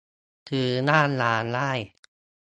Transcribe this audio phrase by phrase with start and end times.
[0.49, 1.71] ซื้อหน้าร้านได้